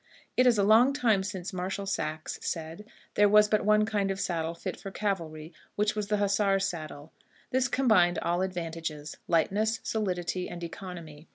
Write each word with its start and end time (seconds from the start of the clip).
"It 0.35 0.47
is 0.47 0.57
a 0.57 0.63
long 0.63 0.93
time 0.93 1.21
since 1.21 1.53
Marshal 1.53 1.85
Saxe 1.85 2.39
said 2.41 2.85
there 3.13 3.29
was 3.29 3.47
but 3.47 3.63
one 3.63 3.85
kind 3.85 4.09
of 4.09 4.19
saddle 4.19 4.55
fit 4.55 4.79
for 4.79 4.89
cavalry, 4.89 5.53
which 5.75 5.95
was 5.95 6.07
the 6.07 6.17
hussar 6.17 6.57
saddle: 6.57 7.13
this 7.51 7.67
combined 7.67 8.17
all 8.17 8.41
advantages, 8.41 9.17
lightness, 9.27 9.79
solidity, 9.83 10.49
and 10.49 10.63
economy. 10.63 11.27